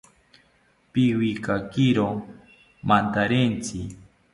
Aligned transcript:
Pikiwakiro 0.91 2.07
mantarentzi 2.87 3.79